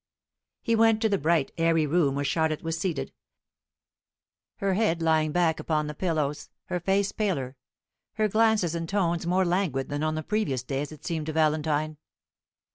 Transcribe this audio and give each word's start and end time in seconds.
He 0.63 0.75
went 0.75 0.99
to 1.03 1.09
the 1.09 1.19
bright, 1.19 1.51
airy 1.59 1.85
room 1.85 2.15
where 2.15 2.25
Charlotte 2.25 2.63
was 2.63 2.75
seated, 2.75 3.13
her 4.55 4.73
head 4.73 4.99
lying 4.99 5.31
back 5.31 5.59
upon 5.59 5.85
the 5.85 5.93
pillows, 5.93 6.49
her 6.69 6.79
face 6.79 7.11
paler, 7.11 7.55
her 8.13 8.27
glances 8.27 8.73
and 8.73 8.89
tones 8.89 9.27
more 9.27 9.45
languid 9.45 9.89
than 9.89 10.01
on 10.01 10.15
the 10.15 10.23
previous 10.23 10.63
day 10.63 10.81
as 10.81 10.91
it 10.91 11.05
seemed 11.05 11.27
to 11.27 11.33
Valentine. 11.33 11.97